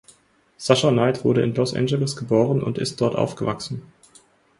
[0.57, 3.83] Sasha Knight wurde in Los Angeles geboren und ist dort aufgewachsen.